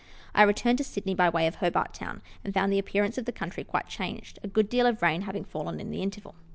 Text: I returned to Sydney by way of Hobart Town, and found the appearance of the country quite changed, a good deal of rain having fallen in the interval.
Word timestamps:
I 0.33 0.41
returned 0.41 0.79
to 0.79 0.83
Sydney 0.83 1.13
by 1.13 1.29
way 1.29 1.45
of 1.45 1.57
Hobart 1.57 1.93
Town, 1.93 2.23
and 2.43 2.55
found 2.55 2.73
the 2.73 2.79
appearance 2.79 3.19
of 3.19 3.25
the 3.25 3.31
country 3.31 3.63
quite 3.63 3.87
changed, 3.87 4.39
a 4.41 4.47
good 4.47 4.67
deal 4.67 4.87
of 4.87 5.03
rain 5.03 5.21
having 5.21 5.45
fallen 5.45 5.79
in 5.79 5.91
the 5.91 6.01
interval. 6.01 6.33